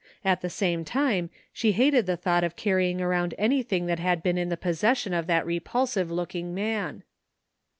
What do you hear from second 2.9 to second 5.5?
around anything that had been in the possession of that